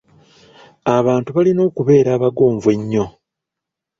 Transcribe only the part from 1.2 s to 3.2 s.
balina okubeera abagonvu ennyo.